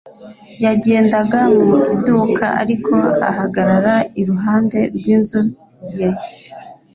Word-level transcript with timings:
Yagendaga 0.65 1.39
mu 1.63 1.75
iduka 1.95 2.45
ariko 2.61 2.95
ahagarara 3.29 3.93
iruhande 4.21 4.79
rwinzu 4.95 5.41
ye 5.97 6.09